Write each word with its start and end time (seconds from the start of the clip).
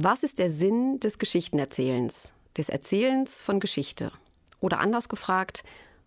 Was 0.00 0.22
ist 0.22 0.38
der 0.38 0.52
Sinn 0.52 1.00
des 1.00 1.18
Geschichtenerzählens, 1.18 2.32
des 2.56 2.68
Erzählens 2.68 3.42
von 3.42 3.58
Geschichte? 3.58 4.12
Oder 4.60 4.78
anders 4.78 5.08
gefragt, 5.08 5.64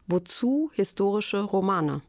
wozu 0.07 0.71
historische 0.75 1.41
Romane? 1.41 2.01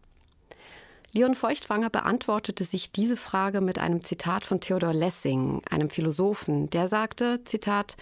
Leon 1.10 1.34
Feuchtwanger 1.34 1.90
beantwortete 1.90 2.62
sich 2.62 2.92
diese 2.92 3.16
Frage 3.16 3.60
mit 3.60 3.80
einem 3.80 4.04
Zitat 4.04 4.44
von 4.44 4.60
Theodor 4.60 4.92
Lessing, 4.94 5.60
einem 5.68 5.90
Philosophen, 5.90 6.70
der 6.70 6.86
sagte, 6.86 7.42
Zitat, 7.46 7.96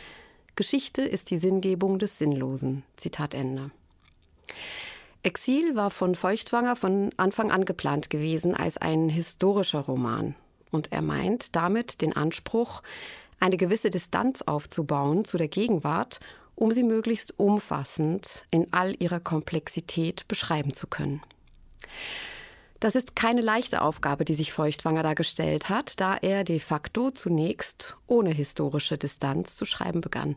Geschichte 0.57 1.01
ist 1.01 1.31
die 1.31 1.39
Sinngebung 1.39 1.99
des 1.99 2.19
Sinnlosen. 2.19 2.83
Zitat 2.99 3.33
Ende. 3.33 3.71
Exil 5.23 5.75
war 5.75 5.91
von 5.91 6.17
Feuchtwanger 6.17 6.77
von 6.77 7.13
Anfang 7.17 7.51
an 7.51 7.65
geplant 7.65 8.11
gewesen 8.11 8.55
als 8.55 8.77
ein 8.77 9.09
historischer 9.09 9.81
Roman. 9.81 10.35
Und 10.71 10.93
er 10.93 11.01
meint 11.01 11.57
damit 11.57 12.03
den 12.03 12.15
Anspruch, 12.15 12.83
eine 13.41 13.57
gewisse 13.57 13.91
Distanz 13.91 14.43
aufzubauen 14.43 15.25
zu 15.25 15.37
der 15.37 15.49
Gegenwart, 15.49 16.21
um 16.55 16.73
sie 16.73 16.83
möglichst 16.83 17.39
umfassend 17.39 18.47
in 18.51 18.73
all 18.73 18.95
ihrer 18.99 19.19
Komplexität 19.21 20.29
beschreiben 20.29 20.75
zu 20.75 20.87
können. 20.87 21.23
Das 22.81 22.95
ist 22.95 23.15
keine 23.15 23.43
leichte 23.43 23.83
Aufgabe, 23.83 24.25
die 24.25 24.35
sich 24.35 24.53
Feuchtwanger 24.53 25.03
da 25.03 25.13
gestellt 25.13 25.69
hat, 25.69 26.01
da 26.01 26.17
er 26.17 26.45
de 26.45 26.61
facto 26.61 27.11
zunächst 27.11 27.97
ohne 28.07 28.31
historische 28.31 28.97
Distanz 28.97 29.57
zu 29.57 29.67
schreiben 29.67 30.01
begann. 30.01 30.37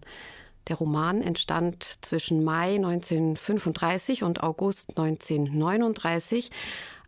Der 0.68 0.78
Roman 0.78 1.22
entstand 1.22 1.98
zwischen 2.02 2.44
Mai 2.44 2.76
1935 2.76 4.24
und 4.24 4.44
August 4.44 4.98
1939, 4.98 6.52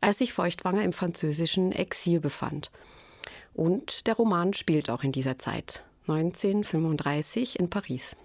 als 0.01 0.19
sich 0.19 0.33
Feuchtwanger 0.33 0.83
im 0.83 0.93
französischen 0.93 1.71
Exil 1.71 2.19
befand. 2.19 2.71
Und 3.53 4.07
der 4.07 4.15
Roman 4.15 4.53
spielt 4.53 4.89
auch 4.89 5.03
in 5.03 5.13
dieser 5.13 5.39
Zeit, 5.39 5.83
1935 6.07 7.59
in 7.59 7.69
Paris. 7.69 8.15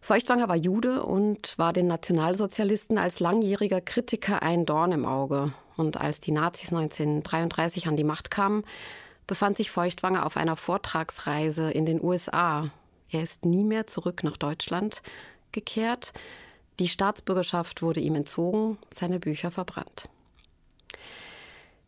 Feuchtwanger 0.00 0.48
war 0.48 0.56
Jude 0.56 1.04
und 1.04 1.56
war 1.58 1.72
den 1.72 1.86
Nationalsozialisten 1.86 2.98
als 2.98 3.20
langjähriger 3.20 3.80
Kritiker 3.80 4.42
ein 4.42 4.66
Dorn 4.66 4.92
im 4.92 5.04
Auge. 5.04 5.52
Und 5.76 5.96
als 5.96 6.20
die 6.20 6.32
Nazis 6.32 6.72
1933 6.72 7.86
an 7.86 7.96
die 7.96 8.04
Macht 8.04 8.30
kamen, 8.30 8.64
befand 9.26 9.56
sich 9.56 9.70
Feuchtwanger 9.70 10.26
auf 10.26 10.36
einer 10.36 10.56
Vortragsreise 10.56 11.70
in 11.70 11.86
den 11.86 12.02
USA. 12.02 12.70
Er 13.10 13.22
ist 13.22 13.44
nie 13.44 13.64
mehr 13.64 13.86
zurück 13.86 14.24
nach 14.24 14.36
Deutschland 14.36 15.02
gekehrt. 15.52 16.12
Die 16.80 16.88
Staatsbürgerschaft 16.88 17.82
wurde 17.82 18.00
ihm 18.00 18.14
entzogen, 18.14 18.78
seine 18.92 19.20
Bücher 19.20 19.50
verbrannt. 19.50 20.08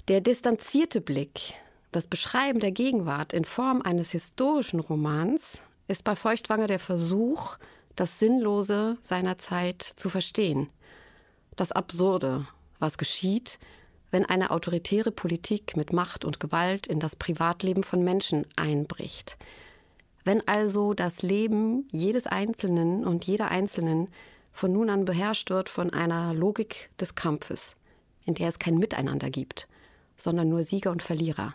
Der 0.08 0.20
distanzierte 0.20 1.00
Blick 1.00 1.54
das 1.94 2.08
Beschreiben 2.08 2.58
der 2.58 2.72
Gegenwart 2.72 3.32
in 3.32 3.44
Form 3.44 3.80
eines 3.80 4.10
historischen 4.10 4.80
Romans 4.80 5.62
ist 5.86 6.02
bei 6.02 6.16
Feuchtwanger 6.16 6.66
der 6.66 6.80
Versuch, 6.80 7.56
das 7.94 8.18
Sinnlose 8.18 8.98
seiner 9.02 9.36
Zeit 9.36 9.92
zu 9.94 10.08
verstehen. 10.08 10.68
Das 11.54 11.70
Absurde, 11.70 12.48
was 12.80 12.98
geschieht, 12.98 13.60
wenn 14.10 14.24
eine 14.24 14.50
autoritäre 14.50 15.12
Politik 15.12 15.76
mit 15.76 15.92
Macht 15.92 16.24
und 16.24 16.40
Gewalt 16.40 16.88
in 16.88 16.98
das 16.98 17.14
Privatleben 17.14 17.84
von 17.84 18.02
Menschen 18.02 18.44
einbricht. 18.56 19.38
Wenn 20.24 20.46
also 20.48 20.94
das 20.94 21.22
Leben 21.22 21.86
jedes 21.92 22.26
Einzelnen 22.26 23.04
und 23.04 23.24
jeder 23.24 23.52
Einzelnen 23.52 24.08
von 24.50 24.72
nun 24.72 24.90
an 24.90 25.04
beherrscht 25.04 25.50
wird 25.50 25.68
von 25.68 25.90
einer 25.92 26.34
Logik 26.34 26.90
des 26.98 27.14
Kampfes, 27.14 27.76
in 28.24 28.34
der 28.34 28.48
es 28.48 28.58
kein 28.58 28.78
Miteinander 28.78 29.30
gibt, 29.30 29.68
sondern 30.16 30.48
nur 30.48 30.64
Sieger 30.64 30.90
und 30.90 31.02
Verlierer. 31.02 31.54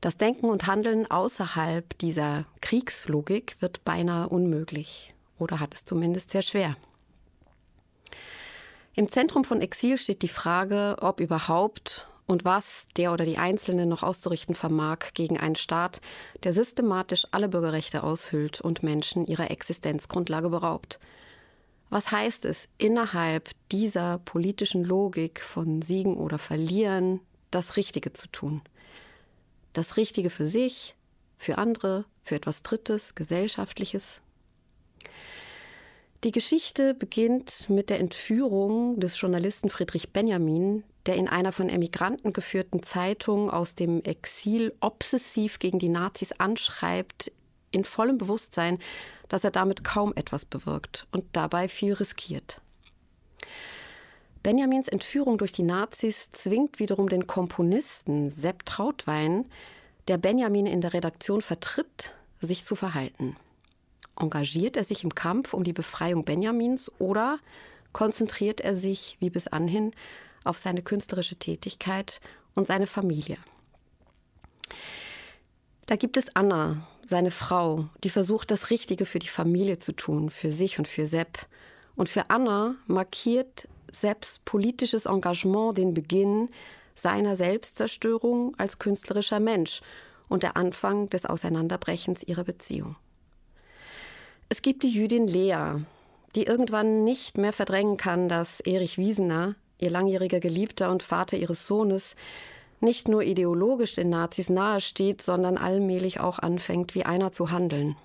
Das 0.00 0.16
Denken 0.16 0.46
und 0.46 0.66
Handeln 0.66 1.10
außerhalb 1.10 1.98
dieser 1.98 2.44
Kriegslogik 2.60 3.56
wird 3.60 3.84
beinahe 3.84 4.28
unmöglich 4.28 5.14
oder 5.38 5.58
hat 5.58 5.74
es 5.74 5.84
zumindest 5.84 6.30
sehr 6.30 6.42
schwer. 6.42 6.76
Im 8.94 9.08
Zentrum 9.08 9.44
von 9.44 9.60
Exil 9.60 9.98
steht 9.98 10.22
die 10.22 10.28
Frage, 10.28 10.96
ob 11.00 11.20
überhaupt 11.20 12.08
und 12.26 12.44
was 12.44 12.86
der 12.96 13.12
oder 13.12 13.24
die 13.24 13.38
Einzelne 13.38 13.86
noch 13.86 14.02
auszurichten 14.02 14.54
vermag 14.54 15.14
gegen 15.14 15.38
einen 15.38 15.56
Staat, 15.56 16.00
der 16.44 16.52
systematisch 16.52 17.26
alle 17.30 17.48
Bürgerrechte 17.48 18.02
aushüllt 18.02 18.60
und 18.60 18.82
Menschen 18.82 19.26
ihrer 19.26 19.50
Existenzgrundlage 19.50 20.50
beraubt. 20.50 21.00
Was 21.90 22.12
heißt 22.12 22.44
es, 22.44 22.68
innerhalb 22.76 23.50
dieser 23.72 24.18
politischen 24.18 24.84
Logik 24.84 25.40
von 25.40 25.80
Siegen 25.80 26.16
oder 26.16 26.38
Verlieren 26.38 27.20
das 27.50 27.76
Richtige 27.76 28.12
zu 28.12 28.28
tun? 28.28 28.60
Das 29.72 29.96
Richtige 29.96 30.30
für 30.30 30.46
sich, 30.46 30.94
für 31.36 31.58
andere, 31.58 32.04
für 32.22 32.34
etwas 32.34 32.62
Drittes, 32.62 33.14
Gesellschaftliches. 33.14 34.20
Die 36.24 36.32
Geschichte 36.32 36.94
beginnt 36.94 37.70
mit 37.70 37.90
der 37.90 38.00
Entführung 38.00 38.98
des 38.98 39.20
Journalisten 39.20 39.70
Friedrich 39.70 40.12
Benjamin, 40.12 40.82
der 41.06 41.14
in 41.14 41.28
einer 41.28 41.52
von 41.52 41.68
Emigranten 41.68 42.32
geführten 42.32 42.82
Zeitung 42.82 43.50
aus 43.50 43.76
dem 43.76 44.02
Exil 44.02 44.74
obsessiv 44.80 45.60
gegen 45.60 45.78
die 45.78 45.88
Nazis 45.88 46.32
anschreibt, 46.32 47.30
in 47.70 47.84
vollem 47.84 48.18
Bewusstsein, 48.18 48.78
dass 49.28 49.44
er 49.44 49.50
damit 49.50 49.84
kaum 49.84 50.12
etwas 50.16 50.44
bewirkt 50.44 51.06
und 51.12 51.24
dabei 51.32 51.68
viel 51.68 51.92
riskiert. 51.92 52.60
Benjamins 54.42 54.88
Entführung 54.88 55.38
durch 55.38 55.52
die 55.52 55.62
Nazis 55.62 56.30
zwingt 56.32 56.78
wiederum 56.78 57.08
den 57.08 57.26
Komponisten 57.26 58.30
Sepp 58.30 58.64
Trautwein, 58.64 59.46
der 60.06 60.18
Benjamin 60.18 60.66
in 60.66 60.80
der 60.80 60.94
Redaktion 60.94 61.42
vertritt, 61.42 62.14
sich 62.40 62.64
zu 62.64 62.76
verhalten. 62.76 63.36
Engagiert 64.16 64.76
er 64.76 64.84
sich 64.84 65.04
im 65.04 65.14
Kampf 65.14 65.54
um 65.54 65.64
die 65.64 65.72
Befreiung 65.72 66.24
Benjamins 66.24 66.90
oder 66.98 67.38
konzentriert 67.92 68.60
er 68.60 68.74
sich, 68.74 69.16
wie 69.20 69.30
bis 69.30 69.48
anhin, 69.48 69.92
auf 70.44 70.58
seine 70.58 70.82
künstlerische 70.82 71.36
Tätigkeit 71.36 72.20
und 72.54 72.66
seine 72.66 72.86
Familie? 72.86 73.36
Da 75.86 75.96
gibt 75.96 76.16
es 76.16 76.34
Anna, 76.36 76.86
seine 77.06 77.30
Frau, 77.30 77.88
die 78.04 78.10
versucht, 78.10 78.50
das 78.50 78.70
Richtige 78.70 79.06
für 79.06 79.18
die 79.18 79.28
Familie 79.28 79.78
zu 79.78 79.92
tun, 79.92 80.30
für 80.30 80.52
sich 80.52 80.78
und 80.78 80.86
für 80.86 81.06
Sepp. 81.06 81.46
Und 81.96 82.08
für 82.08 82.30
Anna 82.30 82.76
markiert 82.86 83.66
Sepps 83.92 84.40
politisches 84.44 85.06
Engagement 85.06 85.76
den 85.78 85.94
Beginn 85.94 86.48
seiner 86.94 87.36
Selbstzerstörung 87.36 88.54
als 88.58 88.78
künstlerischer 88.78 89.40
Mensch 89.40 89.82
und 90.28 90.42
der 90.42 90.56
Anfang 90.56 91.08
des 91.10 91.26
Auseinanderbrechens 91.26 92.22
ihrer 92.22 92.44
Beziehung. 92.44 92.96
Es 94.48 94.62
gibt 94.62 94.82
die 94.82 94.90
Jüdin 94.90 95.26
Lea, 95.26 95.84
die 96.34 96.44
irgendwann 96.44 97.04
nicht 97.04 97.38
mehr 97.38 97.52
verdrängen 97.52 97.96
kann, 97.96 98.28
dass 98.28 98.60
Erich 98.60 98.98
Wiesener, 98.98 99.54
ihr 99.78 99.90
langjähriger 99.90 100.40
Geliebter 100.40 100.90
und 100.90 101.02
Vater 101.02 101.36
ihres 101.36 101.66
Sohnes, 101.66 102.16
nicht 102.80 103.08
nur 103.08 103.22
ideologisch 103.22 103.94
den 103.94 104.10
Nazis 104.10 104.48
nahesteht, 104.48 105.20
sondern 105.20 105.58
allmählich 105.58 106.20
auch 106.20 106.38
anfängt, 106.38 106.94
wie 106.94 107.04
einer 107.04 107.32
zu 107.32 107.50
handeln. 107.50 107.96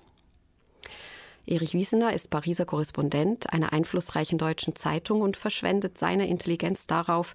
Erich 1.46 1.74
Wiesener 1.74 2.12
ist 2.12 2.30
Pariser 2.30 2.64
Korrespondent 2.64 3.52
einer 3.52 3.72
einflussreichen 3.72 4.38
deutschen 4.38 4.76
Zeitung 4.76 5.20
und 5.20 5.36
verschwendet 5.36 5.98
seine 5.98 6.26
Intelligenz 6.26 6.86
darauf, 6.86 7.34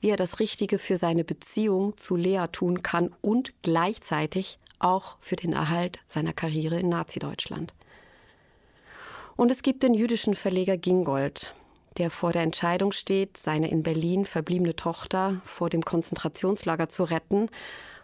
wie 0.00 0.10
er 0.10 0.16
das 0.16 0.40
Richtige 0.40 0.78
für 0.78 0.96
seine 0.96 1.24
Beziehung 1.24 1.96
zu 1.96 2.16
Lea 2.16 2.46
tun 2.50 2.82
kann 2.82 3.14
und 3.20 3.52
gleichzeitig 3.62 4.58
auch 4.80 5.16
für 5.20 5.36
den 5.36 5.52
Erhalt 5.52 6.00
seiner 6.08 6.32
Karriere 6.32 6.78
in 6.80 6.88
Nazi-Deutschland. 6.88 7.74
Und 9.36 9.50
es 9.50 9.62
gibt 9.62 9.82
den 9.82 9.94
jüdischen 9.94 10.34
Verleger 10.34 10.76
Gingold, 10.76 11.54
der 11.96 12.10
vor 12.10 12.32
der 12.32 12.42
Entscheidung 12.42 12.92
steht, 12.92 13.36
seine 13.36 13.70
in 13.70 13.82
Berlin 13.82 14.26
verbliebene 14.26 14.76
Tochter 14.76 15.40
vor 15.44 15.70
dem 15.70 15.84
Konzentrationslager 15.84 16.88
zu 16.88 17.04
retten 17.04 17.48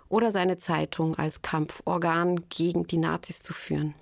oder 0.09 0.33
seine 0.33 0.59
Zeitung 0.59 1.19
als 1.19 1.43
Kampforgan 1.43 2.49
gegen 2.49 2.87
die 2.87 2.99
Nazis 2.99 3.42
zu 3.42 3.53
führen. 3.53 3.95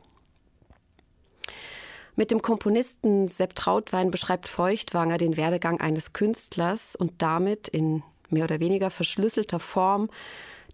Mit 2.19 2.33
dem 2.33 2.43
Komponisten 2.43 3.29
Sepp 3.29 3.55
Trautwein 3.55 4.11
beschreibt 4.11 4.49
Feuchtwanger 4.49 5.19
den 5.19 5.37
Werdegang 5.37 5.79
eines 5.79 6.15
Künstlers 6.15 6.97
und 6.97 7.13
damit 7.23 7.69
in 7.69 8.03
mehr 8.29 8.43
oder 8.43 8.59
weniger 8.59 8.91
verschlüsselter 8.91 9.61
Form 9.61 10.11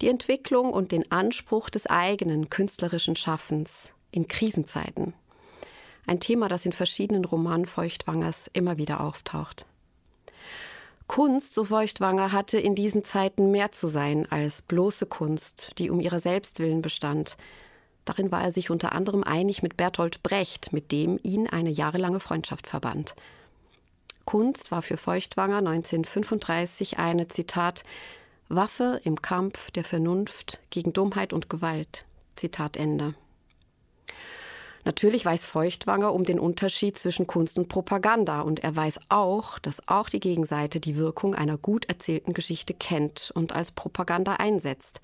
die 0.01 0.09
Entwicklung 0.09 0.73
und 0.73 0.91
den 0.91 1.13
Anspruch 1.13 1.69
des 1.69 1.87
eigenen 1.87 2.49
künstlerischen 2.49 3.15
Schaffens 3.15 3.93
in 4.11 4.27
Krisenzeiten. 4.27 5.13
Ein 6.07 6.19
Thema, 6.19 6.49
das 6.49 6.65
in 6.65 6.73
verschiedenen 6.73 7.27
Romanen 7.27 7.67
Feuchtwangers 7.67 8.49
immer 8.55 8.79
wieder 8.79 9.03
auftaucht. 9.03 9.67
Kunst, 11.09 11.53
so 11.53 11.65
Feuchtwanger, 11.65 12.33
hatte 12.33 12.59
in 12.59 12.75
diesen 12.75 13.05
Zeiten 13.05 13.51
mehr 13.51 13.71
zu 13.71 13.89
sein 13.89 14.27
als 14.31 14.63
bloße 14.63 15.05
Kunst, 15.05 15.73
die 15.77 15.91
um 15.91 16.01
ihrer 16.01 16.21
selbst 16.21 16.59
willen 16.59 16.81
bestand, 16.81 17.37
Darin 18.05 18.31
war 18.31 18.43
er 18.43 18.53
sich 18.53 18.71
unter 18.71 18.93
anderem 18.93 19.25
einig 19.25 19.63
mit 19.63 19.77
Bertolt 19.77 20.23
Brecht, 20.23 20.73
mit 20.73 20.93
dem 20.93 21.19
ihn 21.23 21.49
eine 21.49 21.71
jahrelange 21.71 22.21
Freundschaft 22.21 22.67
verband. 22.67 23.15
Kunst 24.25 24.71
war 24.71 24.83
für 24.83 24.97
Feuchtwanger 24.97 25.59
1935 25.59 26.99
eine, 26.99 27.29
Zitat, 27.29 27.85
Waffe 28.49 29.01
im 29.05 29.23
Kampf 29.23 29.71
der 29.71 29.85
Vernunft 29.85 30.61
gegen 30.71 30.93
Dummheit 30.93 31.33
und 31.33 31.49
Gewalt, 31.49 32.05
Zitat 32.37 32.77
Ende. 32.77 33.15
Natürlich 34.85 35.25
weiß 35.25 35.47
Feuchtwanger 35.47 36.13
um 36.13 36.25
den 36.25 36.39
Unterschied 36.39 36.99
zwischen 36.99 37.27
Kunst 37.27 37.59
und 37.59 37.69
Propaganda 37.69 38.43
und 38.43 38.63
er 38.63 38.77
weiß 38.77 39.01
auch, 39.09 39.59
dass 39.59 39.89
auch 39.89 40.11
die 40.11 40.21
Gegenseite 40.21 40.79
die 40.79 40.97
Wirkung 40.97 41.35
einer 41.35 41.57
gut 41.57 41.87
erzählten 41.87 42.35
Geschichte 42.35 42.75
kennt 42.75 43.33
und 43.35 43.55
als 43.55 43.71
Propaganda 43.71 44.35
einsetzt. 44.35 45.01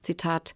Zitat 0.00 0.54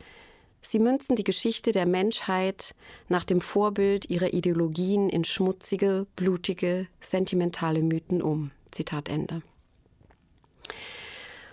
Sie 0.62 0.78
münzen 0.78 1.16
die 1.16 1.24
Geschichte 1.24 1.72
der 1.72 1.86
Menschheit 1.86 2.74
nach 3.08 3.24
dem 3.24 3.40
Vorbild 3.40 4.08
ihrer 4.08 4.32
Ideologien 4.32 5.08
in 5.08 5.24
schmutzige, 5.24 6.06
blutige, 6.16 6.86
sentimentale 7.00 7.82
Mythen 7.82 8.22
um. 8.22 8.52
Zitat 8.70 9.08
Ende. 9.08 9.42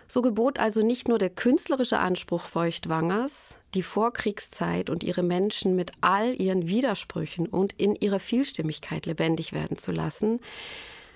So 0.07 0.23
gebot 0.23 0.57
also 0.57 0.81
nicht 0.81 1.07
nur 1.07 1.19
der 1.19 1.29
künstlerische 1.29 1.99
Anspruch 1.99 2.41
Feuchtwangers, 2.41 3.57
die 3.75 3.83
Vorkriegszeit 3.83 4.89
und 4.89 5.03
ihre 5.03 5.21
Menschen 5.21 5.75
mit 5.75 5.91
all 6.01 6.33
ihren 6.39 6.67
Widersprüchen 6.67 7.45
und 7.45 7.73
in 7.73 7.95
ihrer 7.95 8.19
Vielstimmigkeit 8.19 9.05
lebendig 9.05 9.53
werden 9.53 9.77
zu 9.77 9.91
lassen. 9.91 10.39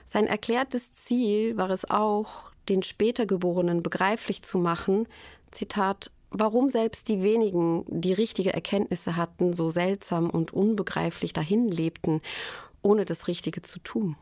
Sein 0.05 0.27
erklärtes 0.27 0.93
Ziel 0.93 1.57
war 1.57 1.71
es 1.71 1.89
auch, 1.89 2.51
den 2.69 2.83
später 2.83 3.25
Geborenen 3.25 3.81
begreiflich 3.81 4.43
zu 4.43 4.59
machen, 4.59 5.07
Zitat, 5.49 6.11
warum 6.33 6.69
selbst 6.69 7.07
die 7.07 7.23
wenigen, 7.23 7.85
die 7.87 8.13
richtige 8.13 8.53
Erkenntnisse 8.53 9.15
hatten, 9.15 9.53
so 9.53 9.69
seltsam 9.69 10.29
und 10.29 10.51
unbegreiflich 10.51 11.33
dahin 11.33 11.69
lebten, 11.69 12.21
ohne 12.81 13.05
das 13.05 13.27
Richtige 13.27 13.61
zu 13.61 13.79
tun. 13.79 14.15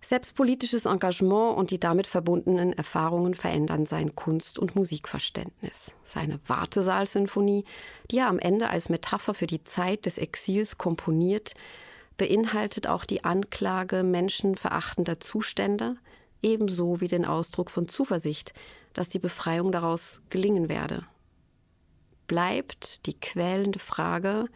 Selbst 0.00 0.36
politisches 0.36 0.84
Engagement 0.84 1.56
und 1.56 1.70
die 1.70 1.80
damit 1.80 2.06
verbundenen 2.06 2.74
Erfahrungen 2.74 3.34
verändern 3.34 3.86
sein 3.86 4.14
Kunst- 4.14 4.58
und 4.58 4.76
Musikverständnis. 4.76 5.92
Seine 6.04 6.40
Wartesaalsymphonie, 6.46 7.64
die 8.10 8.18
er 8.18 8.28
am 8.28 8.38
Ende 8.38 8.68
als 8.68 8.90
Metapher 8.90 9.32
für 9.32 9.46
die 9.46 9.64
Zeit 9.64 10.04
des 10.04 10.18
Exils 10.18 10.76
komponiert, 10.76 11.54
beinhaltet 12.18 12.86
auch 12.86 13.06
die 13.06 13.24
Anklage 13.24 14.02
menschenverachtender 14.02 15.20
Zustände, 15.20 15.96
ebenso 16.42 17.00
wie 17.00 17.08
den 17.08 17.24
Ausdruck 17.24 17.70
von 17.70 17.88
Zuversicht, 17.88 18.52
dass 18.94 19.08
die 19.08 19.18
Befreiung 19.18 19.72
daraus 19.72 20.22
gelingen 20.30 20.68
werde. 20.68 21.04
Bleibt 22.26 23.04
die 23.06 23.18
quälende 23.18 23.78
Frage, 23.78 24.46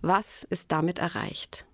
was 0.00 0.44
ist 0.44 0.72
damit 0.72 0.98
erreicht? 0.98 1.64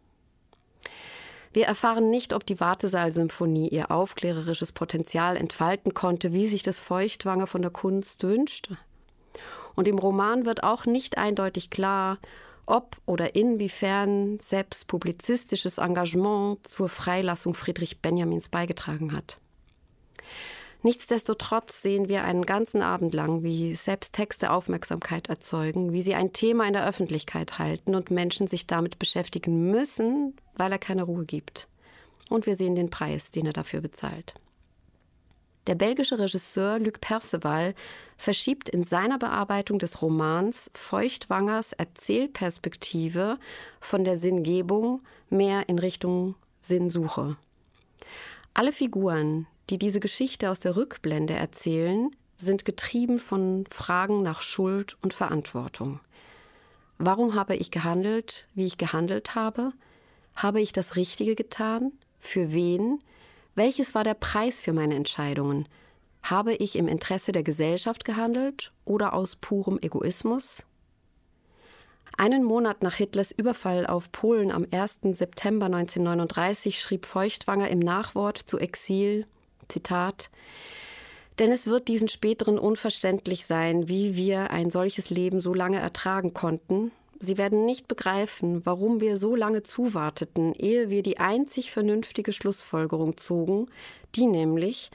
Wir 1.52 1.66
erfahren 1.66 2.10
nicht, 2.10 2.34
ob 2.34 2.44
die 2.44 2.60
Wartesaalsymphonie 2.60 3.68
ihr 3.68 3.90
aufklärerisches 3.90 4.72
Potenzial 4.72 5.36
entfalten 5.36 5.94
konnte, 5.94 6.32
wie 6.32 6.46
sich 6.46 6.62
das 6.62 6.78
Feuchtwanger 6.78 7.46
von 7.46 7.62
der 7.62 7.70
Kunst 7.70 8.22
wünschte. 8.22 8.76
Und 9.74 9.88
im 9.88 9.98
Roman 9.98 10.44
wird 10.44 10.62
auch 10.62 10.84
nicht 10.84 11.16
eindeutig 11.16 11.70
klar, 11.70 12.18
ob 12.66 12.98
oder 13.06 13.34
inwiefern 13.34 14.38
selbst 14.40 14.88
publizistisches 14.88 15.78
Engagement 15.78 16.66
zur 16.66 16.90
Freilassung 16.90 17.54
Friedrich 17.54 18.02
Benjamins 18.02 18.50
beigetragen 18.50 19.12
hat. 19.12 19.40
Nichtsdestotrotz 20.82 21.82
sehen 21.82 22.08
wir 22.08 22.22
einen 22.22 22.46
ganzen 22.46 22.82
Abend 22.82 23.12
lang, 23.12 23.42
wie 23.42 23.74
selbst 23.74 24.14
Texte 24.14 24.52
Aufmerksamkeit 24.52 25.28
erzeugen, 25.28 25.92
wie 25.92 26.02
sie 26.02 26.14
ein 26.14 26.32
Thema 26.32 26.66
in 26.66 26.72
der 26.72 26.86
Öffentlichkeit 26.86 27.58
halten 27.58 27.96
und 27.96 28.12
Menschen 28.12 28.46
sich 28.46 28.68
damit 28.68 28.98
beschäftigen 28.98 29.70
müssen, 29.70 30.36
weil 30.54 30.70
er 30.70 30.78
keine 30.78 31.02
Ruhe 31.02 31.26
gibt. 31.26 31.66
Und 32.30 32.46
wir 32.46 32.54
sehen 32.54 32.76
den 32.76 32.90
Preis, 32.90 33.30
den 33.30 33.46
er 33.46 33.52
dafür 33.52 33.80
bezahlt. 33.80 34.34
Der 35.66 35.74
belgische 35.74 36.18
Regisseur 36.18 36.78
Luc 36.78 37.00
Perceval 37.00 37.74
verschiebt 38.16 38.68
in 38.68 38.84
seiner 38.84 39.18
Bearbeitung 39.18 39.78
des 39.78 40.00
Romans 40.00 40.70
Feuchtwangers 40.74 41.72
Erzählperspektive 41.72 43.38
von 43.80 44.04
der 44.04 44.16
Sinngebung 44.16 45.02
mehr 45.28 45.68
in 45.68 45.78
Richtung 45.78 46.36
Sinnsuche. 46.62 47.36
Alle 48.54 48.72
Figuren, 48.72 49.46
die 49.70 49.78
diese 49.78 50.00
Geschichte 50.00 50.50
aus 50.50 50.60
der 50.60 50.76
Rückblende 50.76 51.34
erzählen, 51.34 52.10
sind 52.36 52.64
getrieben 52.64 53.18
von 53.18 53.64
Fragen 53.70 54.22
nach 54.22 54.42
Schuld 54.42 54.96
und 55.02 55.12
Verantwortung. 55.12 56.00
Warum 56.98 57.34
habe 57.34 57.56
ich 57.56 57.70
gehandelt, 57.70 58.48
wie 58.54 58.66
ich 58.66 58.78
gehandelt 58.78 59.34
habe? 59.34 59.72
Habe 60.34 60.60
ich 60.60 60.72
das 60.72 60.96
Richtige 60.96 61.34
getan? 61.34 61.92
Für 62.18 62.52
wen? 62.52 62.98
Welches 63.54 63.94
war 63.94 64.04
der 64.04 64.14
Preis 64.14 64.60
für 64.60 64.72
meine 64.72 64.94
Entscheidungen? 64.94 65.68
Habe 66.22 66.54
ich 66.54 66.76
im 66.76 66.88
Interesse 66.88 67.32
der 67.32 67.42
Gesellschaft 67.42 68.04
gehandelt 68.04 68.72
oder 68.84 69.14
aus 69.14 69.36
purem 69.36 69.78
Egoismus? 69.80 70.64
Einen 72.16 72.42
Monat 72.42 72.82
nach 72.82 72.94
Hitlers 72.94 73.30
Überfall 73.30 73.86
auf 73.86 74.10
Polen 74.10 74.50
am 74.50 74.66
1. 74.70 75.00
September 75.12 75.66
1939 75.66 76.80
schrieb 76.80 77.06
Feuchtwanger 77.06 77.68
im 77.68 77.78
Nachwort 77.78 78.38
zu 78.38 78.58
Exil 78.58 79.26
Zitat 79.68 80.30
denn 81.38 81.52
es 81.52 81.66
wird 81.66 81.88
diesen 81.88 82.08
späteren 82.08 82.58
unverständlich 82.58 83.46
sein, 83.46 83.88
wie 83.88 84.16
wir 84.16 84.50
ein 84.50 84.70
solches 84.70 85.10
Leben 85.10 85.40
so 85.40 85.54
lange 85.54 85.78
ertragen 85.78 86.34
konnten. 86.34 86.90
Sie 87.20 87.38
werden 87.38 87.64
nicht 87.64 87.88
begreifen, 87.88 88.64
warum 88.64 89.00
wir 89.00 89.16
so 89.16 89.34
lange 89.34 89.62
zuwarteten, 89.62 90.54
ehe 90.54 90.90
wir 90.90 91.02
die 91.02 91.18
einzig 91.18 91.70
vernünftige 91.70 92.32
Schlussfolgerung 92.32 93.16
zogen, 93.16 93.66
die 94.14 94.26
nämlich 94.26 94.90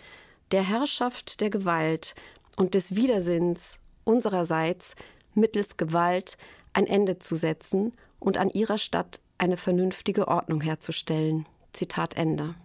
der 0.51 0.63
Herrschaft 0.63 1.41
der 1.41 1.49
Gewalt 1.49 2.15
und 2.55 2.73
des 2.73 2.95
Widersinns 2.95 3.79
unsererseits 4.03 4.95
mittels 5.33 5.77
Gewalt 5.77 6.37
ein 6.73 6.87
Ende 6.87 7.19
zu 7.19 7.35
setzen 7.35 7.93
und 8.19 8.37
an 8.37 8.49
ihrer 8.49 8.77
Stadt 8.77 9.21
eine 9.37 9.57
vernünftige 9.57 10.27
Ordnung 10.27 10.61
herzustellen. 10.61 11.45
Zitat 11.73 12.15
Ende. 12.15 12.55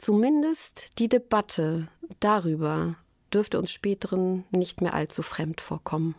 Zumindest 0.00 0.98
die 0.98 1.10
Debatte 1.10 1.88
darüber 2.20 2.96
dürfte 3.34 3.58
uns 3.58 3.70
späteren 3.70 4.44
nicht 4.50 4.80
mehr 4.80 4.94
allzu 4.94 5.22
fremd 5.22 5.60
vorkommen. 5.60 6.14